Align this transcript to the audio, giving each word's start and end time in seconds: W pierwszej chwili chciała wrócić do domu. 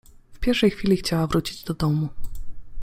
W 0.33 0.39
pierwszej 0.39 0.71
chwili 0.71 0.97
chciała 0.97 1.27
wrócić 1.27 1.63
do 1.63 1.73
domu. 1.73 2.09